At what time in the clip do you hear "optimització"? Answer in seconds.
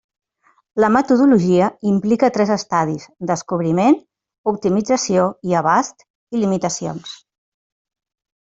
4.55-5.29